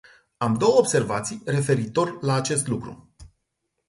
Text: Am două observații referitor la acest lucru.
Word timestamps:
Am 0.37 0.53
două 0.53 0.77
observații 0.77 1.41
referitor 1.45 2.23
la 2.23 2.33
acest 2.33 2.67
lucru. 2.67 3.15